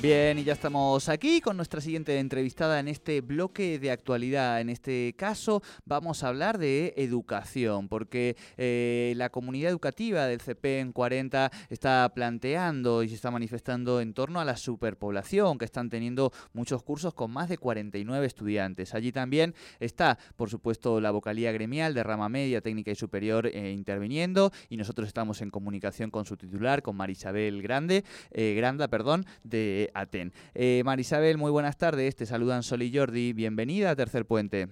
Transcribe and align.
Bien, 0.00 0.38
y 0.38 0.44
ya 0.44 0.52
estamos 0.52 1.08
aquí 1.08 1.40
con 1.40 1.56
nuestra 1.56 1.80
siguiente 1.80 2.20
entrevistada 2.20 2.78
en 2.78 2.86
este 2.86 3.20
bloque 3.20 3.80
de 3.80 3.90
actualidad. 3.90 4.60
En 4.60 4.68
este 4.68 5.12
caso 5.18 5.60
vamos 5.84 6.22
a 6.22 6.28
hablar 6.28 6.58
de 6.58 6.94
educación, 6.96 7.88
porque 7.88 8.36
eh, 8.56 9.12
la 9.16 9.30
comunidad 9.30 9.72
educativa 9.72 10.26
del 10.26 10.40
CP 10.40 10.78
en 10.78 10.92
40 10.92 11.50
está 11.68 12.08
planteando 12.14 13.02
y 13.02 13.08
se 13.08 13.16
está 13.16 13.32
manifestando 13.32 14.00
en 14.00 14.14
torno 14.14 14.38
a 14.38 14.44
la 14.44 14.56
superpoblación, 14.56 15.58
que 15.58 15.64
están 15.64 15.90
teniendo 15.90 16.30
muchos 16.52 16.84
cursos 16.84 17.12
con 17.12 17.32
más 17.32 17.48
de 17.48 17.58
49 17.58 18.24
estudiantes. 18.24 18.94
Allí 18.94 19.10
también 19.10 19.52
está, 19.80 20.16
por 20.36 20.48
supuesto, 20.48 21.00
la 21.00 21.10
vocalía 21.10 21.50
gremial 21.50 21.92
de 21.92 22.04
rama 22.04 22.28
media, 22.28 22.60
técnica 22.60 22.92
y 22.92 22.94
superior 22.94 23.48
eh, 23.48 23.72
interviniendo, 23.72 24.52
y 24.68 24.76
nosotros 24.76 25.08
estamos 25.08 25.42
en 25.42 25.50
comunicación 25.50 26.12
con 26.12 26.24
su 26.24 26.36
titular, 26.36 26.82
con 26.82 26.94
Marisabel 26.94 27.62
Grande, 27.62 28.04
eh, 28.30 28.54
Granda, 28.54 28.86
perdón, 28.86 29.26
de 29.42 29.87
Aten. 29.94 30.32
Eh, 30.54 30.82
Marisabel, 30.84 31.38
muy 31.38 31.50
buenas 31.50 31.76
tardes. 31.78 32.16
Te 32.16 32.26
saludan 32.26 32.62
Sol 32.62 32.82
y 32.82 32.96
Jordi. 32.96 33.32
Bienvenida 33.32 33.90
a 33.90 33.96
Tercer 33.96 34.26
Puente. 34.26 34.68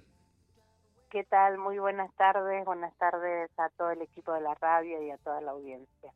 ¿Qué 1.11 1.25
tal? 1.25 1.59
Muy 1.59 1.79
buenas 1.79 2.15
tardes. 2.17 2.65
Buenas 2.65 2.95
tardes 2.99 3.51
a 3.59 3.69
todo 3.71 3.91
el 3.91 4.03
equipo 4.03 4.33
de 4.33 4.41
la 4.41 4.55
radio 4.55 5.03
y 5.03 5.11
a 5.11 5.19
toda 5.19 5.41
la 5.41 5.53
audiencia. 5.53 6.13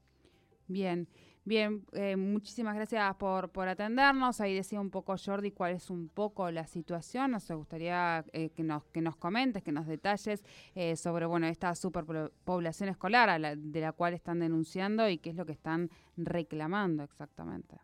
Bien. 0.67 1.09
Bien, 1.45 1.87
eh, 1.95 2.17
muchísimas 2.17 2.77
gracias 2.77 3.15
por, 3.17 3.49
por 3.49 3.67
atendernos. 3.67 4.41
Ahí 4.41 4.55
decía 4.55 4.81
un 4.81 4.91
poco 4.91 5.17
Jordi 5.17 5.53
cuál 5.53 5.73
es 5.73 5.89
un 5.89 6.09
poco 6.09 6.51
la 6.51 6.67
situación. 6.67 7.31
Nos 7.31 7.51
gustaría 7.51 8.25
eh, 8.33 8.51
que, 8.51 8.63
nos, 8.63 8.85
que 8.85 9.01
nos 9.01 9.17
comentes, 9.17 9.63
que 9.63 9.73
nos 9.73 9.87
detalles 9.87 10.45
eh, 10.75 10.97
sobre 10.97 11.25
bueno 11.25 11.47
esta 11.47 11.75
superpoblación 11.75 12.91
escolar 12.91 13.57
de 13.57 13.81
la 13.81 13.93
cual 13.93 14.13
están 14.13 14.39
denunciando 14.39 15.09
y 15.09 15.19
qué 15.19 15.31
es 15.31 15.37
lo 15.37 15.47
que 15.47 15.53
están 15.53 15.91
reclamando 16.17 17.05
exactamente. 17.05 17.81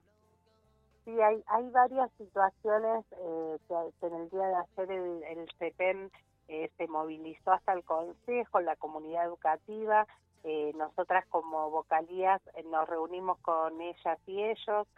Sí, 1.06 1.20
hay, 1.20 1.40
hay 1.46 1.70
varias 1.70 2.10
situaciones 2.18 3.04
eh, 3.12 3.58
que, 3.68 4.06
en 4.08 4.14
el 4.14 4.28
día 4.28 4.44
de 4.48 4.54
ayer 4.56 4.90
el, 4.90 5.22
el 5.22 5.48
CEPEM 5.56 6.10
eh, 6.48 6.68
se 6.76 6.88
movilizó 6.88 7.52
hasta 7.52 7.74
el 7.74 7.84
Consejo, 7.84 8.60
la 8.60 8.74
comunidad 8.74 9.24
educativa. 9.24 10.04
Eh, 10.42 10.72
nosotras 10.74 11.24
como 11.28 11.70
vocalías 11.70 12.42
nos 12.72 12.88
reunimos 12.88 13.38
con 13.38 13.80
ellas 13.80 14.18
y 14.26 14.42
ellos, 14.42 14.88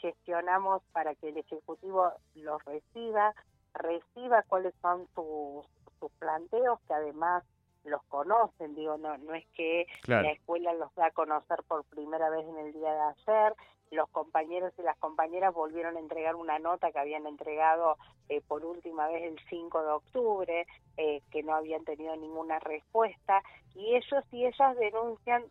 gestionamos 0.00 0.82
para 0.92 1.14
que 1.16 1.30
el 1.30 1.38
Ejecutivo 1.38 2.12
los 2.34 2.64
reciba, 2.64 3.34
reciba 3.74 4.44
cuáles 4.46 4.74
son 4.82 5.08
sus, 5.14 5.66
sus 5.98 6.12
planteos, 6.18 6.78
que 6.86 6.94
además 6.94 7.42
los 7.84 8.02
conocen, 8.04 8.74
digo, 8.74 8.98
no, 8.98 9.16
no 9.18 9.34
es 9.34 9.46
que 9.56 9.86
la 10.06 10.30
escuela 10.30 10.74
los 10.74 10.94
da 10.94 11.06
a 11.06 11.10
conocer 11.12 11.62
por 11.66 11.84
primera 11.84 12.28
vez 12.30 12.46
en 12.46 12.58
el 12.58 12.72
día 12.72 12.92
de 12.92 13.00
ayer, 13.00 13.54
los 13.90 14.08
compañeros 14.10 14.72
y 14.78 14.82
las 14.82 14.96
compañeras 14.98 15.54
volvieron 15.54 15.96
a 15.96 16.00
entregar 16.00 16.34
una 16.34 16.58
nota 16.58 16.90
que 16.92 16.98
habían 16.98 17.26
entregado 17.26 17.96
eh, 18.28 18.40
por 18.46 18.64
última 18.64 19.08
vez 19.08 19.22
el 19.22 19.38
5 19.48 19.82
de 19.82 19.90
octubre, 19.90 20.66
eh, 20.96 21.22
que 21.30 21.42
no 21.42 21.54
habían 21.54 21.84
tenido 21.84 22.16
ninguna 22.16 22.58
respuesta, 22.58 23.42
y 23.74 23.94
ellos 23.94 24.24
y 24.32 24.46
ellas 24.46 24.76
denuncian 24.76 25.44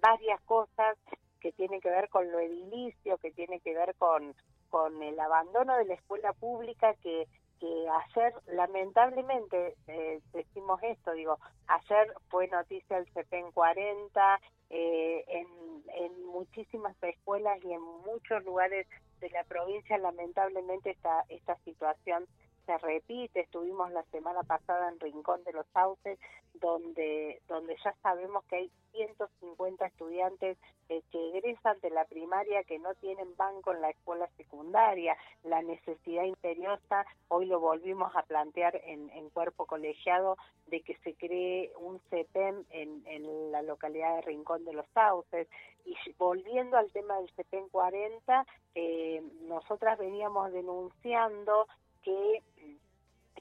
varias 0.00 0.40
cosas 0.42 0.96
que 1.40 1.52
tienen 1.52 1.80
que 1.80 1.90
ver 1.90 2.08
con 2.08 2.30
lo 2.30 2.38
edilicio, 2.38 3.18
que 3.18 3.30
tiene 3.30 3.60
que 3.60 3.74
ver 3.74 3.94
con, 3.96 4.34
con 4.70 5.02
el 5.02 5.18
abandono 5.20 5.76
de 5.76 5.84
la 5.84 5.94
escuela 5.94 6.32
pública 6.32 6.94
que 7.02 7.28
que 7.64 7.88
ayer, 7.88 8.34
lamentablemente, 8.48 9.74
eh, 9.86 10.20
decimos 10.32 10.78
esto, 10.82 11.12
digo, 11.12 11.38
ayer 11.66 12.12
fue 12.28 12.46
noticia 12.48 12.98
el 12.98 13.06
CEPEN 13.12 13.52
40, 13.52 14.40
eh, 14.70 15.24
en, 15.28 15.46
en 15.94 16.26
muchísimas 16.26 16.94
escuelas 17.02 17.58
y 17.64 17.72
en 17.72 17.80
muchos 17.80 18.44
lugares 18.44 18.86
de 19.20 19.30
la 19.30 19.44
provincia, 19.44 19.96
lamentablemente, 19.96 20.90
esta, 20.90 21.24
esta 21.30 21.56
situación 21.64 22.26
se 22.66 22.78
repite. 22.78 23.40
Estuvimos 23.40 23.90
la 23.92 24.02
semana 24.04 24.42
pasada 24.42 24.88
en 24.88 25.00
Rincón 25.00 25.42
de 25.44 25.52
los 25.52 25.66
Sauces, 25.72 26.18
donde, 26.54 27.40
donde 27.48 27.76
ya 27.84 27.94
sabemos 28.02 28.44
que 28.44 28.56
hay 28.56 28.70
150 28.92 29.86
estudiantes 29.86 30.56
eh, 30.88 31.02
que 31.10 31.30
egresan 31.30 31.78
de 31.80 31.90
la 31.90 32.04
primaria 32.04 32.62
que 32.64 32.78
no 32.78 32.94
tienen 32.94 33.36
banco 33.36 33.72
en 33.72 33.80
la 33.80 33.90
escuela 33.90 34.28
secundaria. 34.36 35.16
La 35.42 35.62
necesidad 35.62 36.24
imperiosa, 36.24 37.04
hoy 37.28 37.46
lo 37.46 37.60
volvimos 37.60 38.14
a 38.14 38.22
plantear 38.22 38.80
en, 38.84 39.10
en 39.10 39.30
cuerpo 39.30 39.66
colegiado, 39.66 40.36
de 40.66 40.80
que 40.80 40.96
se 40.98 41.14
cree 41.14 41.72
un 41.78 42.00
CEPEM 42.10 42.64
en, 42.70 43.02
en 43.06 43.52
la 43.52 43.62
localidad 43.62 44.16
de 44.16 44.22
Rincón 44.22 44.64
de 44.64 44.72
los 44.72 44.86
Sauces. 44.94 45.48
Y 45.84 45.94
volviendo 46.18 46.76
al 46.76 46.90
tema 46.92 47.16
del 47.18 47.30
CEPEM 47.30 47.68
40, 47.68 48.46
eh, 48.74 49.22
nosotras 49.42 49.98
veníamos 49.98 50.52
denunciando 50.52 51.66
que 52.02 52.42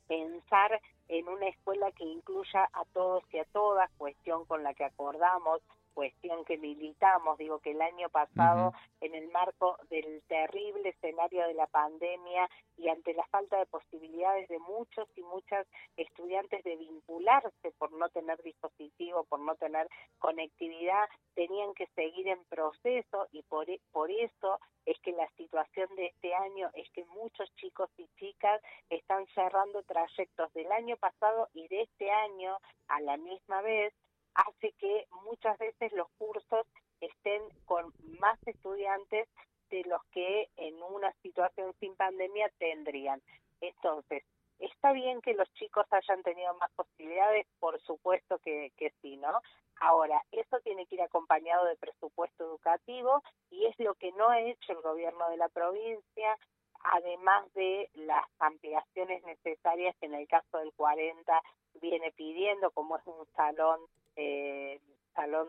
pensar 0.08 0.80
en 1.08 1.28
una 1.28 1.48
escuela 1.48 1.92
que 1.92 2.04
incluya 2.04 2.70
a 2.74 2.86
todos 2.94 3.24
y 3.32 3.40
a 3.40 3.46
todas, 3.46 3.90
cuestión 3.98 4.46
con 4.46 4.64
la 4.64 4.74
que 4.74 4.86
acordamos 4.86 5.62
cuestión 5.94 6.44
que 6.46 6.58
militamos, 6.58 7.38
digo 7.38 7.60
que 7.60 7.72
el 7.72 7.82
año 7.82 8.10
pasado 8.10 8.74
en 9.02 9.16
el 9.16 9.30
marco 9.30 9.78
del 9.90 10.24
terrible 10.28 10.90
escenario 10.90 11.48
de 11.48 11.54
la 11.54 11.68
pandemia 11.68 12.50
y 12.78 12.90
ante 12.90 13.14
la 13.14 13.26
falta 13.28 13.58
de 13.58 13.66
posibilidades 13.68 14.48
de 14.50 14.60
muchos 14.60 15.08
y 15.16 15.22
muchas 15.22 15.68
estudiantes 15.96 16.64
de 16.64 16.76
vincularse 16.76 17.72
por 17.78 17.92
no 17.94 18.10
tener 18.10 18.42
dispositivo, 18.42 19.24
por 19.26 19.40
no 19.40 19.56
tener 19.56 19.88
conectividad, 20.20 21.08
tenían 21.36 21.74
que 21.74 21.88
seguir 21.96 22.28
en 22.28 22.44
proceso 22.46 23.28
y 23.32 23.44
por, 23.44 23.70
e, 23.70 23.80
por 23.92 24.10
eso 24.12 24.60
es 24.86 25.00
que 25.02 25.12
la 25.12 25.30
situación 25.38 25.88
de 25.96 26.08
este 26.08 26.34
año 26.34 26.70
es 26.74 26.90
que 26.92 27.06
muchos 27.06 27.54
chicos 27.56 27.90
y 27.98 28.08
chicas 28.20 28.62
están 28.90 29.26
cerrando 29.34 29.84
trayectos 29.84 30.52
del 30.54 30.72
año 30.72 30.98
pasado 30.98 31.50
y 31.54 31.68
de 31.68 31.82
este 31.82 32.12
año 32.12 32.58
a 32.88 33.02
la 33.02 33.18
misma 33.18 33.62
vez 33.62 33.94
hace 34.36 34.72
que 34.74 35.08
muchas 35.24 35.58
veces 35.58 35.92
los 35.94 36.08
cursos 36.18 36.66
estén 37.00 37.42
con 37.66 37.94
más 38.20 38.40
estudiantes 38.46 39.28
de 39.70 39.84
los 39.86 40.04
que 40.12 40.50
en 40.58 40.82
una 40.84 41.12
situación 41.22 41.74
sin 41.80 41.96
pandemia 41.96 42.50
tendrían. 42.60 43.22
Entonces, 43.62 44.24
¿está 44.60 44.92
bien 44.94 45.22
que 45.22 45.34
los 45.34 45.52
chicos 45.54 45.86
hayan 45.92 46.22
tenido 46.24 46.54
más 46.56 46.72
posibilidades? 46.72 47.48
Por 47.60 47.82
supuesto 47.82 48.40
que, 48.40 48.72
que 48.78 48.94
sí, 49.02 49.18
¿no? 49.18 49.42
Ahora, 49.80 50.22
eso 50.32 50.60
tiene 50.62 50.86
que 50.86 50.96
ir 50.96 51.02
acompañado 51.02 51.66
de 51.66 51.76
presupuesto 51.76 52.46
educativo 52.46 53.24
y 53.50 53.66
es 53.66 53.78
lo 53.80 53.96
que 53.96 54.12
no 54.14 54.30
ha 54.30 54.40
hecho 54.42 54.74
el 54.74 54.82
gobierno 54.82 55.30
de 55.30 55.38
la 55.38 55.50
provincia, 55.50 56.38
además 56.84 57.52
de 57.54 57.90
las 57.94 58.26
ampliaciones 58.40 59.24
necesarias 59.24 59.96
que 60.00 60.08
en 60.08 60.16
el 60.16 60.28
caso 60.28 60.58
del 60.58 60.74
40 60.74 61.42
viene 61.82 62.12
pidiendo, 62.12 62.72
como 62.72 62.98
es 62.98 63.08
un 63.08 63.26
salón 63.36 63.80
eh, 64.16 64.80
salón 65.16 65.48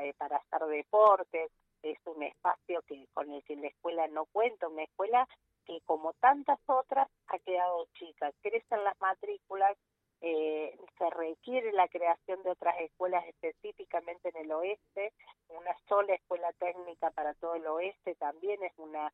eh, 0.00 0.14
para 0.16 0.36
hacer 0.36 0.66
deportes, 0.68 1.50
es 1.82 1.98
un 2.06 2.22
espacio 2.22 2.82
que 2.82 3.06
con 3.12 3.30
el 3.30 3.42
que 3.44 3.56
la 3.56 3.68
escuela 3.68 4.06
no 4.08 4.26
cuenta, 4.26 4.68
una 4.68 4.82
escuela 4.82 5.26
que 5.64 5.80
como 5.84 6.12
tantas 6.14 6.58
otras 6.66 7.08
ha 7.28 7.38
quedado 7.40 7.86
chica, 7.94 8.30
crecen 8.42 8.84
las 8.84 8.98
matrículas, 9.00 9.76
eh, 10.20 10.76
se 10.98 11.10
requiere 11.10 11.72
la 11.72 11.88
creación 11.88 12.42
de 12.42 12.50
otras 12.50 12.80
escuelas 12.80 13.26
específicamente 13.26 14.30
en 14.30 14.36
el 14.44 14.52
oeste, 14.52 15.12
una 15.48 15.76
sola 15.88 16.14
escuela 16.14 16.52
técnica 16.54 17.10
para 17.10 17.34
todo 17.34 17.54
el 17.54 17.66
oeste 17.66 18.14
también 18.14 18.62
es 18.62 18.72
una 18.78 19.12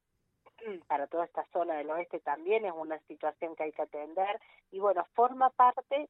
para 0.88 1.06
toda 1.06 1.24
esta 1.24 1.44
zona 1.52 1.74
del 1.74 1.90
oeste 1.90 2.20
también 2.20 2.64
es 2.64 2.72
una 2.74 2.98
situación 3.00 3.54
que 3.56 3.64
hay 3.64 3.72
que 3.72 3.82
atender 3.82 4.40
y 4.70 4.80
bueno, 4.80 5.04
forma 5.14 5.50
parte 5.50 6.08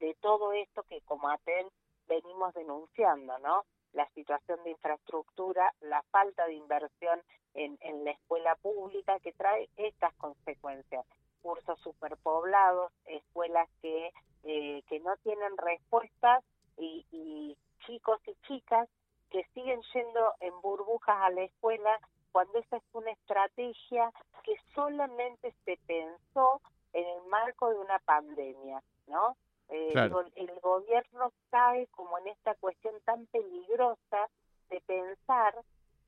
de 0.00 0.14
todo 0.20 0.52
esto 0.52 0.82
que 0.84 1.00
como 1.02 1.28
ATEN 1.28 1.68
venimos 2.06 2.54
denunciando, 2.54 3.38
¿no? 3.38 3.64
La 3.92 4.08
situación 4.10 4.62
de 4.64 4.70
infraestructura, 4.70 5.72
la 5.80 6.02
falta 6.10 6.46
de 6.46 6.54
inversión 6.54 7.20
en, 7.54 7.78
en 7.80 8.04
la 8.04 8.10
escuela 8.10 8.54
pública 8.56 9.18
que 9.20 9.32
trae 9.32 9.68
estas 9.76 10.14
consecuencias. 10.16 11.06
Cursos 11.40 11.78
superpoblados, 11.80 12.92
escuelas 13.06 13.68
que, 13.80 14.12
eh, 14.44 14.82
que 14.88 15.00
no 15.00 15.16
tienen 15.18 15.56
respuestas 15.56 16.44
y, 16.76 17.56
chicos 17.86 18.20
y 18.26 18.34
chicas 18.46 18.88
que 19.30 19.44
siguen 19.54 19.80
yendo 19.94 20.34
en 20.40 20.60
burbujas 20.60 21.16
a 21.20 21.30
la 21.30 21.42
escuela 21.42 22.00
cuando 22.32 22.58
esa 22.58 22.76
estrategia 23.56 24.12
que 24.42 24.54
solamente 24.74 25.54
se 25.64 25.78
pensó 25.86 26.60
en 26.92 27.06
el 27.06 27.28
marco 27.28 27.70
de 27.70 27.78
una 27.78 27.98
pandemia, 28.00 28.82
¿no? 29.06 29.36
Eh, 29.68 29.92
el 30.36 30.60
gobierno 30.60 31.32
cae 31.50 31.88
como 31.88 32.18
en 32.18 32.28
esta 32.28 32.54
cuestión 32.54 32.94
tan 33.04 33.26
peligrosa 33.26 34.28
de 34.70 34.80
pensar 34.82 35.54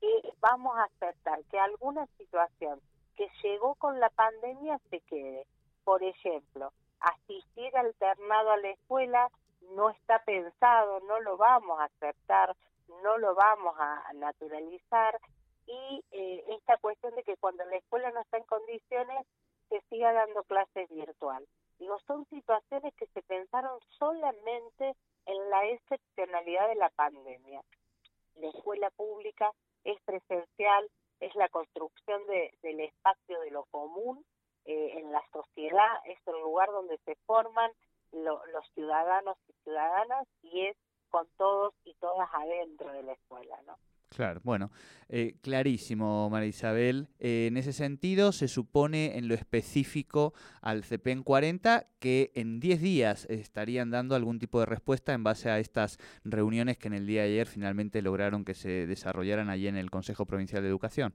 que 0.00 0.32
vamos 0.40 0.76
a 0.76 0.84
aceptar 0.84 1.42
que 1.50 1.58
alguna 1.58 2.06
situación 2.18 2.80
que 3.16 3.28
llegó 3.42 3.74
con 3.74 3.98
la 3.98 4.10
pandemia 4.10 4.78
se 4.90 5.00
quede. 5.00 5.44
Por 5.84 6.04
ejemplo, 6.04 6.72
asistir 7.00 7.76
alternado 7.76 8.52
a 8.52 8.58
la 8.58 8.68
escuela 8.68 9.28
no 9.74 9.90
está 9.90 10.20
pensado, 10.20 11.00
no 11.00 11.18
lo 11.20 11.36
vamos 11.36 11.80
a 11.80 11.84
aceptar, 11.84 12.54
no 13.02 13.18
lo 13.18 13.34
vamos 13.34 13.74
a 13.78 14.12
naturalizar 14.14 15.18
y 15.68 16.04
eh, 16.12 16.44
esta 16.48 16.78
cuestión 16.78 17.14
de 17.14 17.22
que 17.22 17.36
cuando 17.36 17.64
la 17.66 17.76
escuela 17.76 18.10
no 18.10 18.20
está 18.20 18.38
en 18.38 18.44
condiciones, 18.44 19.26
se 19.68 19.80
siga 19.90 20.12
dando 20.12 20.42
clases 20.44 20.88
virtual. 20.88 21.46
Digo, 21.78 21.98
son 22.06 22.26
situaciones 22.30 22.94
que 22.94 23.06
se 23.08 23.22
pensaron 23.22 23.78
solamente 23.98 24.94
en 25.26 25.50
la 25.50 25.66
excepcionalidad 25.66 26.68
de 26.68 26.74
la 26.76 26.88
pandemia. 26.90 27.62
La 28.36 28.48
escuela 28.48 28.90
pública 28.90 29.52
es 29.84 30.00
presencial, 30.02 30.88
es 31.20 31.34
la 31.34 31.48
construcción 31.48 32.26
de, 32.26 32.52
del 32.62 32.80
espacio 32.80 33.40
de 33.40 33.50
lo 33.50 33.64
común 33.66 34.24
eh, 34.64 34.98
en 34.98 35.12
la 35.12 35.22
sociedad, 35.32 36.00
es 36.06 36.18
el 36.26 36.40
lugar 36.40 36.70
donde 36.70 36.98
se 37.04 37.14
forman 37.26 37.70
los 38.12 38.66
ciudadanos 38.74 39.36
y 39.48 39.52
ciudadanas 39.64 40.26
y 40.42 40.66
es 40.66 40.76
con 41.10 41.28
todos 41.36 41.74
y 41.84 41.94
todas 41.94 42.28
adentro 42.32 42.90
de 42.92 43.02
la 43.02 43.12
escuela, 43.12 43.60
¿no? 43.66 43.76
Claro, 44.08 44.40
bueno, 44.42 44.70
eh, 45.08 45.36
clarísimo, 45.42 46.28
María 46.30 46.48
Isabel. 46.48 47.08
Eh, 47.18 47.46
en 47.48 47.56
ese 47.56 47.72
sentido, 47.72 48.32
se 48.32 48.48
supone 48.48 49.18
en 49.18 49.28
lo 49.28 49.34
específico 49.34 50.32
al 50.62 50.82
CPEN 50.82 51.22
40 51.22 51.86
que 51.98 52.32
en 52.34 52.58
10 52.58 52.80
días 52.80 53.26
estarían 53.28 53.90
dando 53.90 54.14
algún 54.14 54.38
tipo 54.38 54.60
de 54.60 54.66
respuesta 54.66 55.12
en 55.12 55.24
base 55.24 55.50
a 55.50 55.58
estas 55.58 55.98
reuniones 56.24 56.78
que 56.78 56.88
en 56.88 56.94
el 56.94 57.06
día 57.06 57.22
de 57.22 57.28
ayer 57.28 57.46
finalmente 57.46 58.02
lograron 58.02 58.44
que 58.44 58.54
se 58.54 58.86
desarrollaran 58.86 59.50
allí 59.50 59.68
en 59.68 59.76
el 59.76 59.90
Consejo 59.90 60.26
Provincial 60.26 60.62
de 60.62 60.68
Educación. 60.68 61.14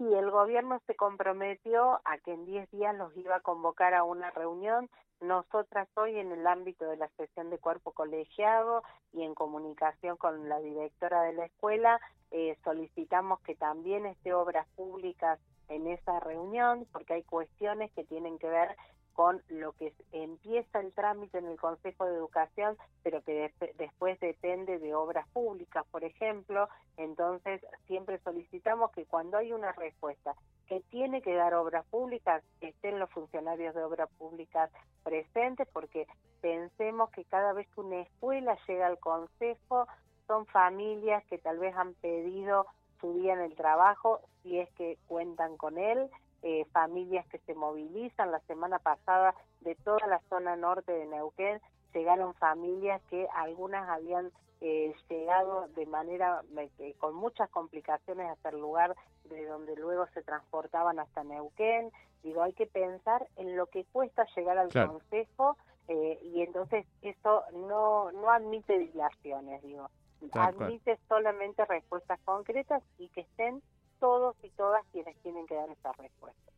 Sí, 0.00 0.14
el 0.14 0.30
gobierno 0.30 0.80
se 0.86 0.94
comprometió 0.96 2.00
a 2.06 2.16
que 2.24 2.32
en 2.32 2.46
10 2.46 2.70
días 2.70 2.96
los 2.96 3.14
iba 3.18 3.36
a 3.36 3.40
convocar 3.40 3.92
a 3.92 4.02
una 4.02 4.30
reunión. 4.30 4.88
Nosotras 5.20 5.88
hoy 5.94 6.16
en 6.16 6.32
el 6.32 6.46
ámbito 6.46 6.86
de 6.86 6.96
la 6.96 7.08
sesión 7.18 7.50
de 7.50 7.58
cuerpo 7.58 7.92
colegiado 7.92 8.82
y 9.12 9.24
en 9.24 9.34
comunicación 9.34 10.16
con 10.16 10.48
la 10.48 10.58
directora 10.60 11.24
de 11.24 11.34
la 11.34 11.44
escuela 11.44 12.00
eh, 12.30 12.56
solicitamos 12.64 13.40
que 13.40 13.54
también 13.56 14.06
esté 14.06 14.32
obras 14.32 14.66
públicas 14.74 15.38
en 15.68 15.86
esa 15.86 16.18
reunión 16.18 16.86
porque 16.92 17.12
hay 17.12 17.22
cuestiones 17.22 17.92
que 17.92 18.04
tienen 18.04 18.38
que 18.38 18.48
ver 18.48 18.74
con 19.20 19.42
lo 19.50 19.72
que 19.72 19.92
empieza 20.12 20.80
el 20.80 20.94
trámite 20.94 21.36
en 21.36 21.44
el 21.44 21.60
Consejo 21.60 22.06
de 22.06 22.16
Educación, 22.16 22.78
pero 23.02 23.22
que 23.22 23.52
después 23.76 24.18
depende 24.18 24.78
de 24.78 24.94
obras 24.94 25.28
públicas, 25.28 25.84
por 25.90 26.04
ejemplo. 26.04 26.70
Entonces, 26.96 27.60
siempre 27.86 28.18
solicitamos 28.20 28.92
que 28.92 29.04
cuando 29.04 29.36
hay 29.36 29.52
una 29.52 29.72
respuesta 29.72 30.34
que 30.66 30.80
tiene 30.88 31.20
que 31.20 31.34
dar 31.34 31.52
obras 31.52 31.84
públicas, 31.90 32.42
estén 32.62 32.98
los 32.98 33.10
funcionarios 33.10 33.74
de 33.74 33.84
obras 33.84 34.08
públicas 34.16 34.70
presentes, 35.02 35.68
porque 35.70 36.06
pensemos 36.40 37.10
que 37.10 37.26
cada 37.26 37.52
vez 37.52 37.68
que 37.74 37.82
una 37.82 38.00
escuela 38.00 38.56
llega 38.66 38.86
al 38.86 38.98
consejo, 38.98 39.86
son 40.28 40.46
familias 40.46 41.22
que 41.26 41.36
tal 41.36 41.58
vez 41.58 41.76
han 41.76 41.92
pedido 41.92 42.64
su 43.02 43.12
día 43.12 43.34
en 43.34 43.40
el 43.40 43.54
trabajo, 43.54 44.20
si 44.42 44.58
es 44.58 44.70
que 44.76 44.96
cuentan 45.06 45.58
con 45.58 45.76
él, 45.76 46.08
eh, 46.42 46.64
familias 46.72 47.26
que 47.28 47.38
se 47.40 47.54
movilizan. 47.54 48.30
La 48.30 48.40
semana 48.40 48.78
pasada 48.78 49.34
de 49.60 49.74
toda 49.76 50.06
la 50.06 50.20
zona 50.28 50.56
norte 50.56 50.92
de 50.92 51.06
Neuquén 51.06 51.60
llegaron 51.92 52.34
familias 52.34 53.02
que 53.10 53.26
algunas 53.34 53.88
habían 53.88 54.30
eh, 54.62 54.94
llegado 55.08 55.68
de 55.68 55.86
manera 55.86 56.42
eh, 56.78 56.94
con 56.98 57.14
muchas 57.14 57.48
complicaciones 57.48 58.30
hasta 58.30 58.50
el 58.50 58.60
lugar 58.60 58.94
de 59.24 59.46
donde 59.46 59.74
luego 59.76 60.06
se 60.12 60.22
transportaban 60.22 60.98
hasta 60.98 61.24
Neuquén. 61.24 61.90
Digo, 62.22 62.42
hay 62.42 62.52
que 62.52 62.66
pensar 62.66 63.26
en 63.36 63.56
lo 63.56 63.66
que 63.66 63.84
cuesta 63.86 64.26
llegar 64.36 64.58
al 64.58 64.70
Consejo 64.70 65.56
eh, 65.88 66.20
y 66.34 66.42
entonces 66.42 66.86
eso 67.00 67.42
no, 67.52 68.12
no 68.12 68.30
admite 68.30 68.78
dilaciones, 68.78 69.62
digo. 69.62 69.88
admite 70.32 70.98
solamente 71.08 71.64
respuestas 71.64 72.20
concretas 72.26 72.82
y 72.98 73.08
que 73.08 73.22
estén 73.22 73.62
todos 74.00 74.36
y 74.42 74.50
todas 74.50 74.84
quienes 74.90 75.16
tienen 75.22 75.46
que 75.46 75.54
dar 75.54 75.70
esa 75.70 75.92
respuesta. 75.92 76.50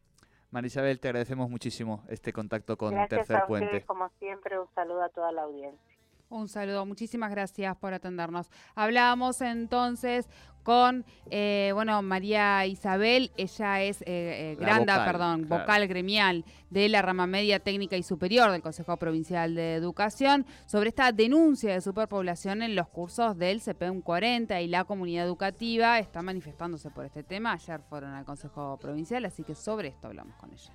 Marisabel, 0.50 1.00
te 1.00 1.08
agradecemos 1.08 1.48
muchísimo 1.48 2.04
este 2.08 2.32
contacto 2.32 2.76
con 2.76 2.92
Gracias 2.92 3.26
Tercer 3.26 3.36
a 3.36 3.46
Puente. 3.46 3.84
como 3.84 4.08
siempre, 4.18 4.58
un 4.58 4.68
saludo 4.74 5.02
a 5.02 5.08
toda 5.08 5.32
la 5.32 5.42
audiencia. 5.42 5.92
Un 6.28 6.48
saludo, 6.48 6.86
muchísimas 6.86 7.30
gracias 7.30 7.76
por 7.76 7.92
atendernos. 7.92 8.50
Hablábamos 8.74 9.42
entonces 9.42 10.28
con, 10.62 11.04
eh, 11.30 11.70
bueno, 11.74 12.00
María 12.02 12.66
Isabel, 12.66 13.32
ella 13.36 13.82
es 13.82 14.02
eh, 14.02 14.04
eh 14.06 14.56
granda, 14.58 15.04
perdón, 15.04 15.48
vocal 15.48 15.86
gremial 15.88 16.44
de 16.70 16.88
la 16.88 17.02
rama 17.02 17.26
media 17.26 17.60
técnica 17.60 17.96
y 17.96 18.02
superior 18.02 18.50
del 18.50 18.62
Consejo 18.62 18.96
Provincial 18.96 19.54
de 19.54 19.74
Educación, 19.74 20.46
sobre 20.66 20.88
esta 20.88 21.12
denuncia 21.12 21.72
de 21.72 21.80
superpoblación 21.80 22.62
en 22.62 22.74
los 22.74 22.88
cursos 22.88 23.36
del 23.36 23.60
CPM 23.60 24.02
40 24.02 24.60
y 24.60 24.68
la 24.68 24.84
comunidad 24.84 25.26
educativa 25.26 25.98
está 25.98 26.22
manifestándose 26.22 26.90
por 26.90 27.04
este 27.04 27.22
tema. 27.22 27.52
Ayer 27.52 27.80
fueron 27.88 28.14
al 28.14 28.24
Consejo 28.24 28.78
Provincial, 28.80 29.24
así 29.24 29.44
que 29.44 29.54
sobre 29.54 29.88
esto 29.88 30.08
hablamos 30.08 30.36
con 30.36 30.52
ella. 30.52 30.72